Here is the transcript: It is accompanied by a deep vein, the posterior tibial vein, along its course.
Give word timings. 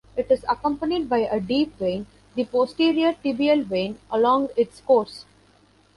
It 0.17 0.31
is 0.31 0.43
accompanied 0.49 1.09
by 1.09 1.19
a 1.19 1.39
deep 1.39 1.77
vein, 1.77 2.07
the 2.33 2.45
posterior 2.45 3.13
tibial 3.23 3.63
vein, 3.63 3.99
along 4.09 4.49
its 4.57 4.81
course. 4.81 5.25